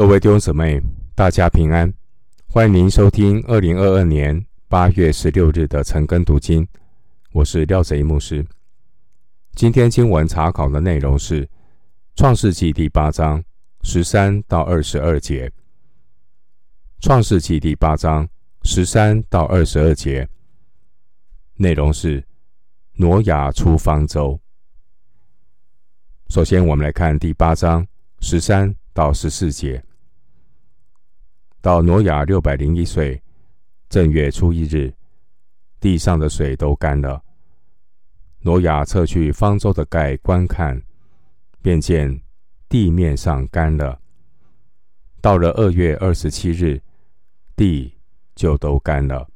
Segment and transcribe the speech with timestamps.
[0.00, 0.80] 各位弟兄姊妹，
[1.14, 1.92] 大家平安！
[2.48, 6.66] 欢迎您收听二零二二年八月十六日的晨更读经。
[7.32, 8.42] 我是廖贼牧师。
[9.52, 11.44] 今天经文查考的内容是
[12.16, 13.44] 《创世纪》第八章
[13.82, 15.46] 十三到二十二节。
[17.02, 18.26] 《创世纪》第八章
[18.62, 20.26] 十三到二十二节
[21.56, 22.24] 内容是
[22.94, 24.40] 挪亚出方舟。
[26.30, 27.86] 首先，我们来看第八章
[28.20, 29.84] 十三到十四节。
[31.62, 33.20] 到挪亚六百零一岁
[33.90, 34.90] 正月初一日，
[35.78, 37.22] 地上的水都干了。
[38.40, 40.80] 挪亚撤去方舟的盖观看，
[41.60, 42.18] 便见
[42.66, 44.00] 地面上干了。
[45.20, 46.80] 到了二月二十七日，
[47.54, 47.94] 地
[48.34, 49.28] 就都干了。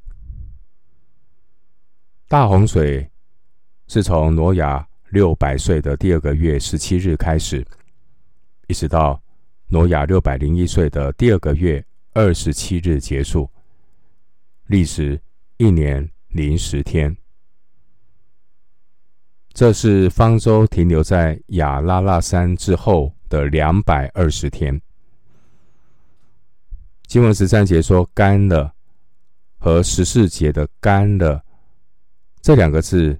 [2.26, 3.06] 大洪水
[3.86, 7.62] 是从挪亚六百岁的第二个月十七日开始，
[8.66, 9.20] 一直到
[9.68, 11.84] 挪亚六百零一岁的第二个月。
[12.14, 13.50] 二十七日结束，
[14.66, 15.20] 历时
[15.56, 17.14] 一年零十天。
[19.52, 24.80] 这是方舟停留在亚拉腊山之后的两百二十天。
[27.08, 28.72] 经文十三节说“干了”，
[29.58, 31.44] 和十四节的“干了”
[32.40, 33.18] 这两个字，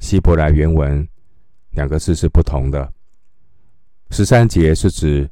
[0.00, 1.08] 希伯来原文
[1.70, 2.92] 两个字是不同的。
[4.10, 5.30] 十三节是指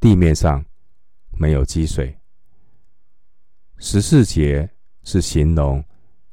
[0.00, 0.64] 地面上。
[1.40, 2.14] 没有积水。
[3.78, 4.70] 十四节
[5.04, 5.82] 是形容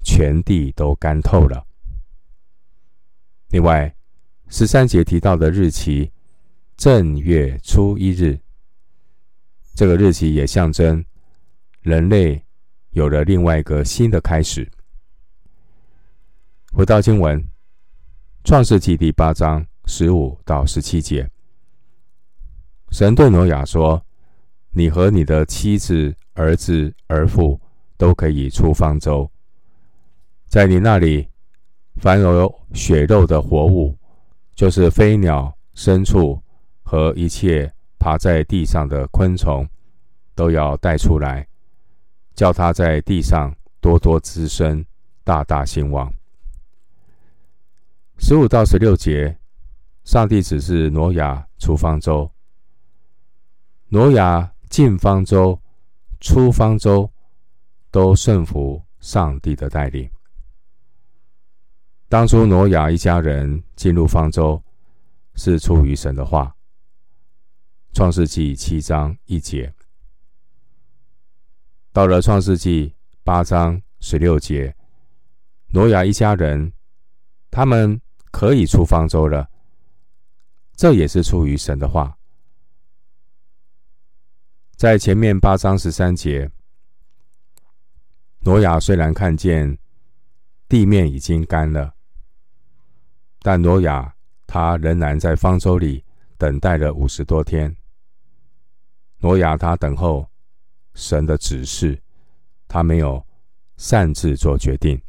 [0.03, 1.66] 全地都干透了。
[3.47, 3.95] 另外，
[4.50, 6.11] 十三节提到的日期
[6.75, 8.38] 正月初一日，
[9.75, 11.02] 这个日期也象征
[11.80, 12.44] 人类
[12.89, 14.69] 有了另外一个新的开始。
[16.73, 17.41] 回到经文，
[18.44, 21.31] 创世纪第八章十五到十七节，
[22.89, 24.03] 神对挪亚说。
[24.78, 27.59] 你和你的妻子、儿子、儿妇
[27.97, 29.28] 都可以出方舟。
[30.45, 31.28] 在你那里，
[31.96, 33.97] 凡有血肉的活物，
[34.53, 36.40] 就是飞鸟、牲畜
[36.84, 39.68] 和一切爬在地上的昆虫，
[40.35, 41.47] 都要带出来，
[42.35, 43.51] 叫它在地上
[43.81, 44.85] 多多滋生，
[45.24, 46.13] 大大兴旺。
[48.19, 49.40] 十五到十六节，
[50.03, 52.30] 上帝指示挪亚出方舟，
[53.88, 54.53] 挪亚。
[54.77, 55.59] 进方舟、
[56.19, 57.11] 出方舟，
[57.89, 60.07] 都顺服上帝的带领。
[62.07, 64.61] 当初挪亚一家人进入方舟，
[65.33, 66.55] 是出于神的话。
[67.91, 69.73] 创世纪七章一节，
[71.91, 74.75] 到了创世纪八章十六节，
[75.69, 76.71] 挪亚一家人
[77.49, 77.99] 他们
[78.29, 79.49] 可以出方舟了，
[80.75, 82.16] 这也是出于神的话。
[84.77, 86.51] 在前面八章十三节，
[88.41, 89.75] 挪亚虽然看见
[90.69, 91.95] 地面已经干了，
[93.41, 94.13] 但挪亚
[94.45, 96.05] 他仍然在方舟里
[96.38, 97.75] 等待了五十多天。
[99.17, 100.29] 挪亚他等候
[100.94, 101.99] 神的指示，
[102.67, 103.25] 他没有
[103.77, 105.01] 擅自做决定，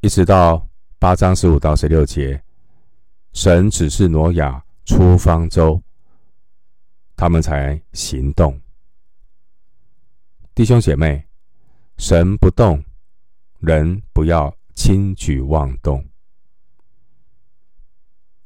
[0.00, 0.66] 一直到
[0.98, 2.42] 八章十五到十六节，
[3.34, 5.82] 神指示挪亚出方舟。
[7.16, 8.60] 他们才行动，
[10.54, 11.24] 弟兄姐妹，
[11.98, 12.84] 神不动，
[13.60, 16.04] 人不要轻举妄动。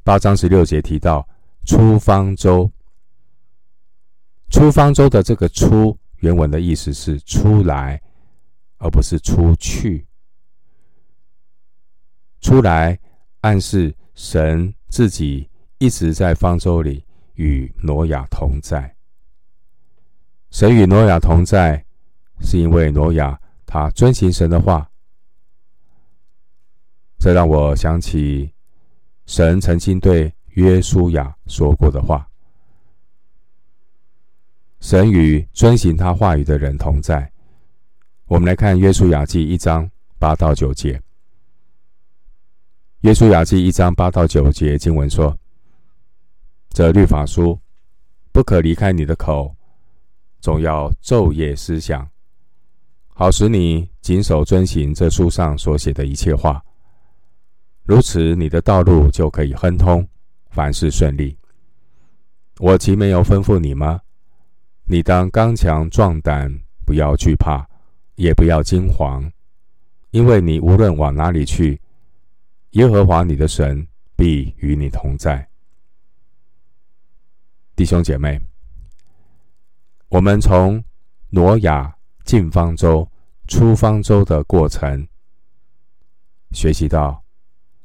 [0.03, 1.27] 八章十六节提到
[1.65, 2.71] 出方舟，
[4.51, 8.03] 出方舟的这个“出”原文的意思是出来，
[8.79, 10.07] 而不是出去。
[12.43, 12.99] 出来
[13.41, 17.06] 暗示神自己一直在方舟里。
[17.37, 18.95] 与挪亚同在，
[20.51, 21.85] 神与挪亚同在，
[22.41, 24.91] 是因为挪亚他遵行神的话。
[27.19, 28.53] 这让我想起
[29.27, 32.27] 神曾经对约书亚说过的话：
[34.81, 37.31] 神与遵行他话语的人同在。
[38.27, 41.01] 我们来看约书亚记一章八到九节。
[43.01, 45.37] 约书亚记一章八到九节经文说。
[46.77, 47.59] 这律法书
[48.33, 49.57] 不可离开你的口，
[50.43, 52.07] 总要昼夜思想，
[53.15, 56.63] 好使你谨守遵行这书上所写的一切话。
[57.85, 60.07] 如此，你的道路就可以亨通，
[60.51, 61.35] 凡事顺利。
[62.59, 63.99] 我岂没有吩咐你吗？
[64.85, 67.67] 你当刚强壮胆，不要惧怕，
[68.17, 69.27] 也不要惊惶，
[70.11, 71.81] 因为你无论往哪里去，
[72.73, 75.49] 耶和华你的神必与你同在。
[77.77, 78.41] 弟兄姐妹，
[80.09, 80.83] 我们从
[81.29, 81.95] 挪亚
[82.25, 83.07] 进方舟、
[83.49, 85.07] 出方舟的过程，
[86.53, 87.23] 学习到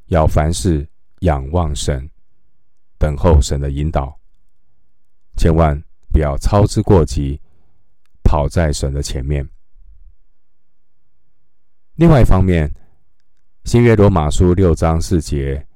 [0.05, 0.87] 要凡事
[1.19, 2.09] 仰望神，
[2.97, 4.17] 等候神的引导，
[5.35, 5.77] 千万
[6.09, 7.41] 不要操之过急，
[8.23, 9.45] 跑在神的前面。
[11.95, 12.73] 另外一方面，
[13.65, 15.67] 新约罗马书六章四节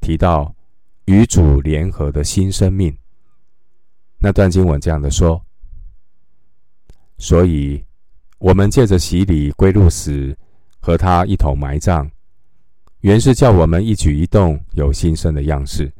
[0.00, 0.54] 提到
[1.04, 2.96] 与主联合的新生命。
[4.20, 5.40] 那段经文这样的说：
[7.18, 7.84] 所以，
[8.38, 10.36] 我们借着洗礼归入死，
[10.80, 12.10] 和他一同埋葬，
[13.00, 15.92] 原是叫我们一举一动有新生的样式，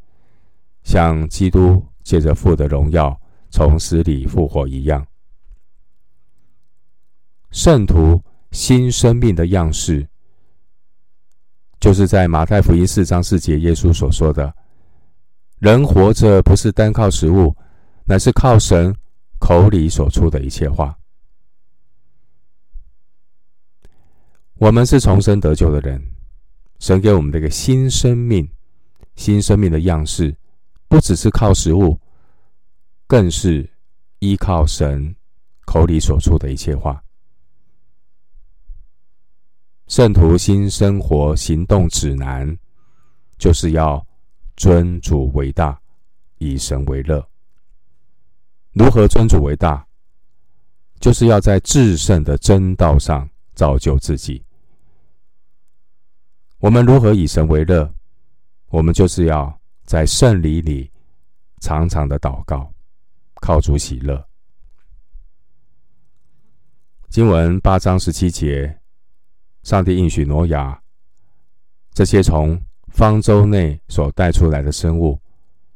[0.83, 3.17] 像基督借着父的荣耀
[3.49, 5.05] 从死里复活一样。
[7.51, 8.21] 圣徒
[8.51, 10.05] 新生命的样式，
[11.79, 14.53] 就是在马太福音四章四节耶稣所说的
[15.59, 17.55] ：“人活着不是单靠食物。”
[18.09, 18.91] 乃是靠神
[19.37, 20.97] 口里所出的一切话。
[24.55, 26.03] 我们是重生得救的人，
[26.79, 28.49] 神给我们的一个新生命、
[29.15, 30.35] 新生命的样式，
[30.87, 31.99] 不只是靠食物，
[33.05, 33.69] 更是
[34.17, 35.15] 依靠神
[35.65, 36.99] 口里所出的一切话。
[39.85, 42.57] 圣徒新生活行动指南，
[43.37, 44.03] 就是要
[44.57, 45.79] 尊主为大，
[46.39, 47.23] 以神为乐。
[48.73, 49.85] 如何尊主为大？
[50.99, 54.43] 就是要在至圣的真道上造就自己。
[56.59, 57.89] 我们如何以神为乐？
[58.67, 60.91] 我们就是要在圣礼里
[61.61, 62.69] 常常的祷告，
[63.35, 64.27] 靠主喜乐。
[67.09, 68.77] 经文八章十七节，
[69.63, 70.79] 上帝应许挪亚，
[71.93, 75.17] 这些从方舟内所带出来的生物，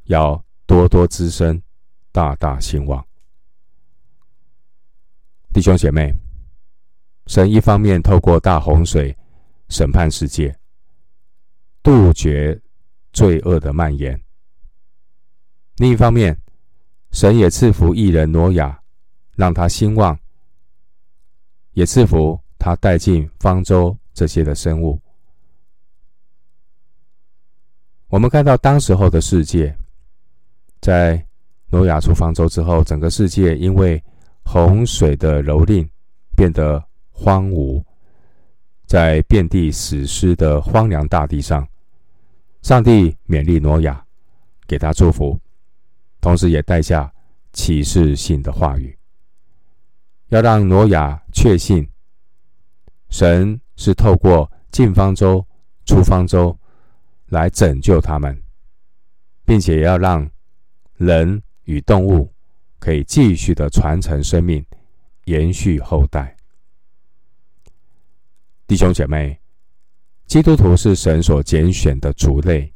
[0.08, 1.63] 要多多滋生。
[2.14, 3.04] 大大兴旺，
[5.52, 6.14] 弟兄姐妹，
[7.26, 9.18] 神一方面透过大洪水
[9.70, 10.56] 审判世界，
[11.82, 12.62] 杜绝
[13.14, 14.16] 罪恶的蔓延；
[15.78, 16.40] 另一方面，
[17.10, 18.80] 神也赐福一人挪亚，
[19.36, 20.16] 让他兴旺，
[21.72, 25.02] 也赐福他带进方舟这些的生物。
[28.10, 29.76] 我们看到当时候的世界，
[30.80, 31.26] 在
[31.74, 34.00] 挪亚出方舟之后，整个世界因为
[34.44, 35.90] 洪水的蹂躏，
[36.38, 36.80] 变得
[37.10, 37.84] 荒芜。
[38.86, 41.68] 在遍地死尸的荒凉大地上，
[42.62, 44.06] 上帝勉励挪亚，
[44.68, 45.36] 给他祝福，
[46.22, 47.12] 同时也带下
[47.54, 48.96] 启示性的话语，
[50.28, 51.90] 要让挪亚确信，
[53.10, 55.44] 神是透过进方舟、
[55.86, 56.56] 出方舟
[57.30, 58.40] 来拯救他们，
[59.44, 60.30] 并且要让
[60.98, 61.42] 人。
[61.66, 62.32] 与动物
[62.80, 64.66] 可以继续的传承生命，
[65.26, 66.36] 延续后代。
[68.68, 69.40] 弟兄姐妹，
[70.26, 72.74] 基督徒是神所拣选的族类。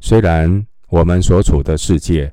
[0.00, 2.32] 虽然我们所处的世界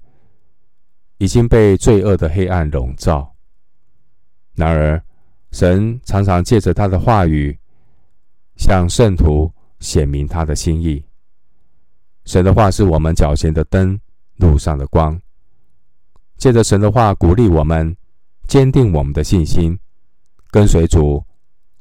[1.17, 3.33] 已经被罪恶的黑暗笼罩，
[4.53, 5.01] 然而
[5.51, 7.57] 神常常借着他的话语，
[8.57, 11.03] 向圣徒显明他的心意。
[12.25, 13.99] 神的话是我们脚前的灯，
[14.37, 15.19] 路上的光。
[16.37, 17.95] 借着神的话鼓励我们，
[18.47, 19.77] 坚定我们的信心，
[20.51, 21.23] 跟随主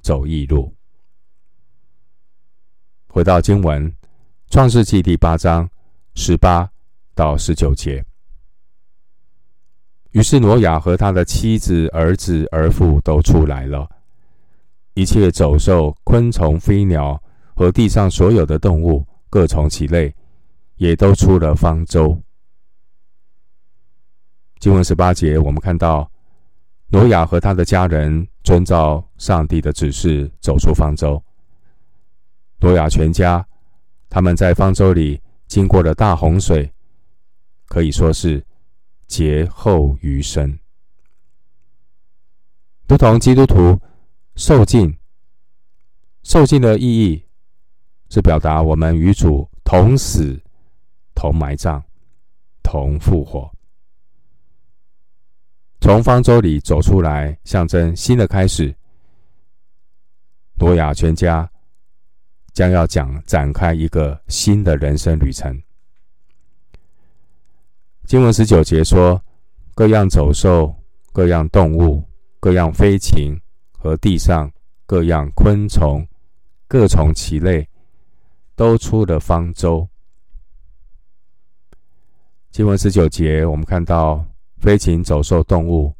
[0.00, 0.72] 走义路。
[3.08, 3.90] 回到经文，
[4.50, 5.68] 《创世记》第八章
[6.14, 6.68] 十八
[7.14, 8.04] 到十九节。
[10.12, 13.88] 于是挪亚和他的妻子、儿子、儿妇都出来了，
[14.94, 17.20] 一切走兽、昆虫、飞鸟
[17.54, 20.14] 和地上所有的动物，各从其类，
[20.76, 22.16] 也都出了方舟。
[24.64, 26.10] 经文十八节，我们看到
[26.86, 31.22] 挪亚和他的家人遵照上帝的指示走出方舟。
[32.60, 33.46] 挪亚全家，
[34.08, 36.72] 他们在方舟里经过了大洪水，
[37.66, 38.42] 可以说是
[39.06, 40.58] 劫后余生。
[42.88, 43.78] 如同基督徒
[44.34, 44.96] 受尽，
[46.22, 47.22] 受尽的意义
[48.08, 50.40] 是表达我们与主同死、
[51.14, 51.84] 同埋葬、
[52.62, 53.53] 同复活。
[55.84, 58.74] 从方舟里走出来，象征新的开始。
[60.54, 61.46] 挪亚全家
[62.54, 65.54] 将要讲展开一个新的人生旅程。
[68.06, 69.22] 经文十九节说：
[69.74, 70.74] 各样走兽、
[71.12, 72.02] 各样动物、
[72.40, 73.38] 各样飞禽
[73.70, 74.50] 和地上
[74.86, 76.02] 各样昆虫，
[76.66, 77.68] 各从其类，
[78.56, 79.86] 都出了方舟。
[82.50, 84.26] 经文十九节，我们看到。
[84.64, 85.94] 飞禽走兽动物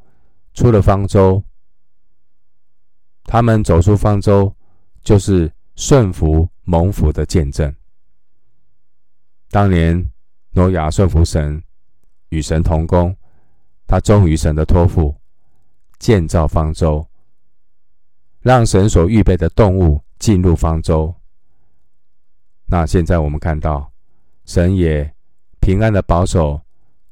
[0.54, 1.44] 出了方舟，
[3.25, 4.50] 他们走出方舟，
[5.02, 7.71] 就是顺服蒙福的见证。
[9.50, 10.11] 当年
[10.52, 11.62] 挪亚顺服神，
[12.30, 13.14] 与神同工，
[13.87, 15.14] 他忠于神的托付，
[15.99, 17.06] 建造方舟，
[18.40, 21.14] 让神所预备的动物进入方舟。
[22.64, 23.92] 那现在我们看到，
[24.47, 25.14] 神也
[25.61, 26.59] 平安的保守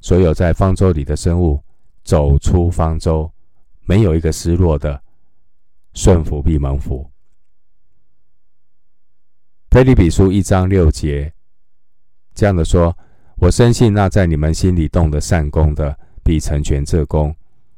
[0.03, 1.63] 所有在方舟里的生物
[2.03, 3.31] 走出方舟，
[3.85, 5.01] 没有一个失落的，
[5.93, 7.09] 顺服必蒙福。
[9.71, 11.31] 腓立比书一章六节
[12.35, 12.95] 这样的说
[13.39, 17.33] ：“我深信那在你们心里动的善工的，必成全这工，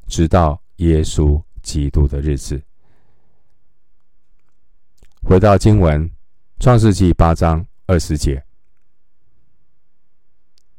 [0.08, 2.60] 直到耶稣基督的日子。”
[5.24, 6.10] 回到经文。
[6.58, 8.42] 创世纪八章二十节，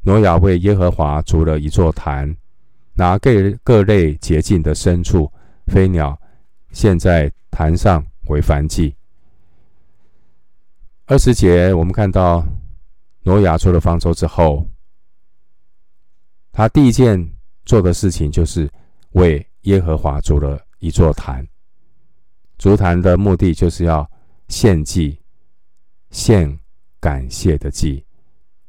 [0.06, 2.32] 挪亚为耶和华筑了一座坛，
[2.94, 5.28] 拿各各类洁净的牲畜、
[5.66, 6.16] 飞鸟
[6.70, 8.94] 献在坛上为燔祭。
[11.06, 12.46] 二十节，我们看到
[13.24, 14.64] 挪亚出了方舟之后，
[16.52, 17.28] 他第一件
[17.64, 18.70] 做的事情就是
[19.10, 21.44] 为耶和华筑了一座坛。
[22.58, 24.08] 筑坛的目的就是要
[24.46, 25.20] 献祭。
[26.12, 26.56] 献
[27.00, 28.02] 感谢的祭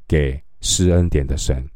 [0.08, 1.68] 给施恩典的神，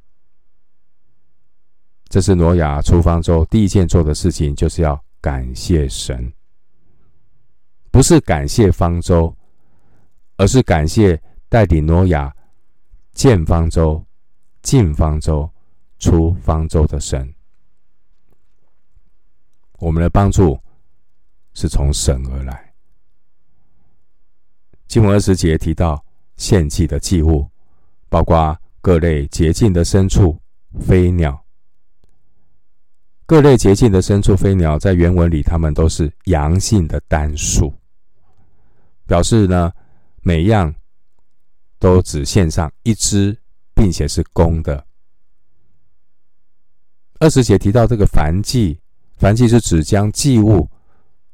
[2.09, 6.31] 这是挪亚出方舟第一件做的事情，就是要感谢神，
[7.91, 9.35] 不是感谢方舟，
[10.37, 12.35] 而是感谢带领挪亚
[13.13, 14.03] 建方舟、
[14.61, 15.49] 进方舟、
[15.99, 17.33] 出方舟的神。
[19.77, 20.59] 我们的帮助
[21.53, 22.73] 是从神而来。
[24.87, 26.03] 经文二十节提到
[26.35, 27.49] 献祭的祭物，
[28.09, 30.37] 包括各类洁净的牲畜、
[30.79, 31.45] 飞鸟。
[33.25, 37.73] 各类洁净的牲畜、飞鸟，在原文里，它们都是阳性的单数，
[39.05, 39.71] 表示呢，
[40.21, 40.73] 每样
[41.79, 43.37] 都只献上一只，
[43.73, 44.85] 并且是公的。
[47.19, 48.77] 二十节提到这个燔祭，
[49.17, 50.69] 燔祭是指将祭物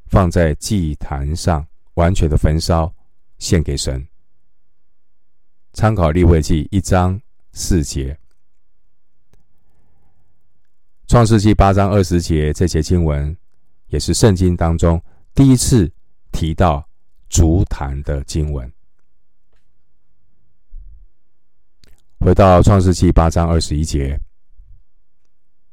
[0.05, 2.93] 放在祭坛上，完全的焚烧。
[3.39, 4.03] 献给神。
[5.73, 7.21] 参考利未记一章
[7.57, 8.15] 四节，
[11.07, 13.35] 创世记八章二十节，这节经文
[13.87, 15.01] 也是圣经当中
[15.33, 15.91] 第一次
[16.31, 16.87] 提到
[17.29, 18.71] 足坛的经文。
[22.19, 24.19] 回到创世记八章二十一节，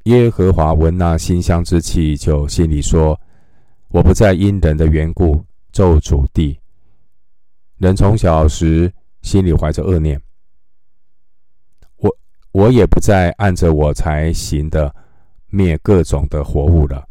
[0.05, 3.21] 耶和华闻那馨香之气，就心里说
[3.93, 6.59] ：“我不再因人的缘故咒主地。”
[7.76, 10.19] 人从小时心里怀着恶念，
[12.54, 14.94] 我也不再按着我才行的
[15.49, 17.04] 灭各种的活物了。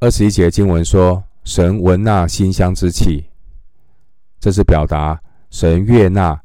[0.00, 3.24] 二十一节经文说，神闻那馨香之气，
[4.40, 6.42] 这是表达神悦纳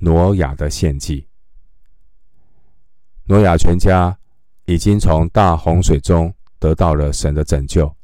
[0.00, 1.28] 挪亚的献祭。
[3.24, 4.18] 挪亚全家
[4.64, 7.94] 已经从大洪水中得到了神的拯救。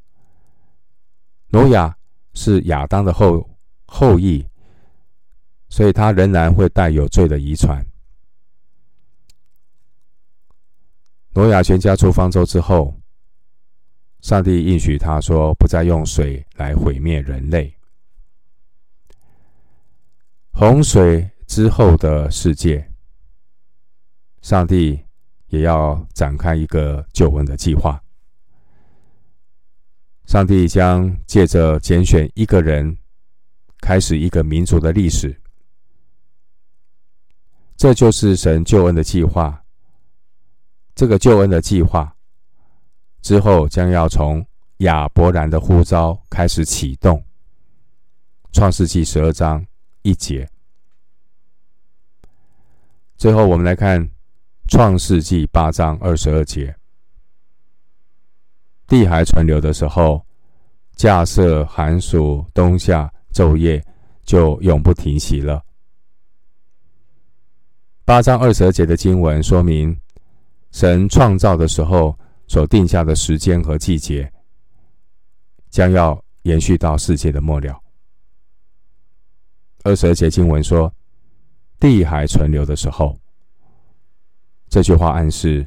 [1.49, 1.95] 挪亚。
[2.35, 3.47] 是亚当的后
[3.85, 4.43] 后裔，
[5.73, 7.83] 所以他仍然会带有罪的遗传。
[11.31, 12.95] 挪亚全家出方舟之后，
[14.21, 17.75] 上帝应许他说，不再用水来毁灭人类。
[20.51, 22.87] 洪水之后的世界，
[24.43, 25.03] 上帝
[25.47, 27.99] 也要展开一个救恩的计划。
[30.27, 32.95] 上帝将借着拣选一个人，
[33.81, 35.35] 开始一个民族的历史。
[37.83, 39.61] 这就是神救恩的计划。
[40.95, 42.15] 这个救恩的计划
[43.23, 44.47] 之后，将要从
[44.77, 47.21] 亚伯兰的呼召开始启动。
[48.53, 49.67] 创世纪十二章
[50.03, 50.49] 一节。
[53.17, 54.09] 最后，我们来看
[54.69, 56.73] 创世纪八章二十二节。
[58.87, 60.25] 地还存留的时候，
[60.95, 63.85] 架设寒暑冬夏昼夜
[64.23, 65.61] 就永不停息了。
[68.05, 69.97] 八章二十二节的经文说明，
[70.71, 74.31] 神创造的时候所定下的时间和季节，
[75.71, 77.81] 将要延续到世界的末了。
[79.85, 80.93] 二十二节经文说，
[81.79, 83.17] 地还存留的时候，
[84.69, 85.67] 这句话暗示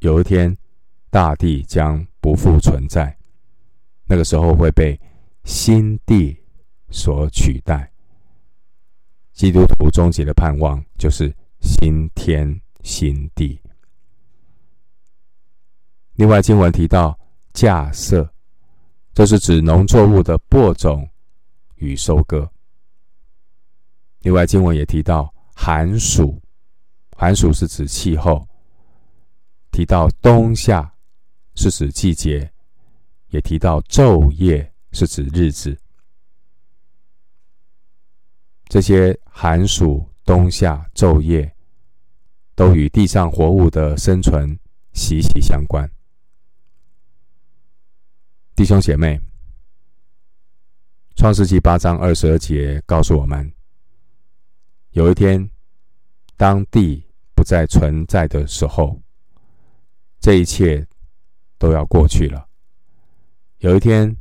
[0.00, 0.56] 有一天
[1.10, 2.04] 大地将。
[2.22, 3.18] 不复存在，
[4.04, 4.96] 那个时候会被
[5.42, 6.40] 新地
[6.88, 7.90] 所取代。
[9.32, 11.34] 基督徒终极的盼望就是
[11.82, 13.60] 新天新地。
[16.12, 17.18] 另外经文提到
[17.52, 18.30] 稼穡，
[19.12, 21.10] 这是指农作物的播种
[21.74, 22.48] 与收割。
[24.20, 26.40] 另外经文也提到寒暑，
[27.16, 28.46] 寒暑是指气候；
[29.72, 30.94] 提到冬夏
[31.56, 32.48] 是指季节，
[33.30, 35.76] 也提到昼夜是指日子。
[38.68, 41.51] 这些寒暑、冬夏、昼夜，
[42.54, 44.58] 都与地上活物的生存
[44.92, 45.90] 息息相关。
[48.54, 49.18] 弟兄姐妹，
[51.16, 53.52] 《创世记》八章二十二节告诉我们：
[54.90, 55.50] 有一天，
[56.36, 57.04] 当地
[57.34, 59.00] 不再存在的时候，
[60.20, 60.86] 这一切
[61.58, 62.46] 都要过去了。
[63.58, 64.16] 有一天，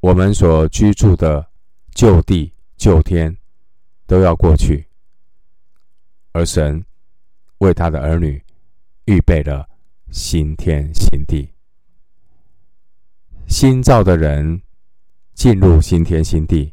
[0.00, 1.50] 我们所居住的
[1.94, 3.36] 旧地、旧天。
[4.04, 4.86] 都要过去，
[6.32, 6.84] 而神
[7.62, 8.42] 为他的儿女
[9.04, 9.68] 预备了
[10.10, 11.48] 新天新地。
[13.46, 14.60] 新造的人
[15.34, 16.72] 进入新天新地，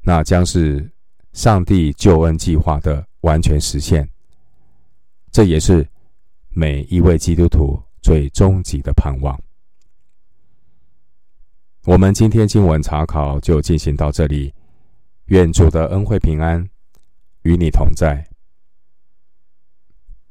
[0.00, 0.90] 那将是
[1.32, 4.08] 上帝救恩计划的完全实现。
[5.30, 5.86] 这也是
[6.48, 9.40] 每一位基督徒最终极的盼望。
[11.84, 14.52] 我们今天经文查考就进行到这里。
[15.26, 16.68] 愿主的恩惠平安
[17.42, 18.33] 与你同在。